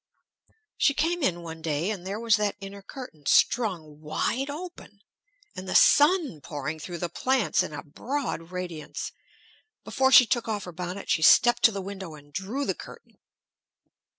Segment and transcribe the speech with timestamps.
[0.77, 5.01] She came in one day, and there was that inner curtain strung wide open,
[5.55, 9.11] and the sun pouring through the plants in a broad radiance.
[9.83, 13.19] Before she took off her bonnet she stepped to the window and drew the curtain.